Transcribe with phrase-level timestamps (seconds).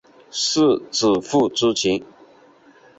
[0.31, 0.61] 是
[0.91, 2.03] 主仆之情？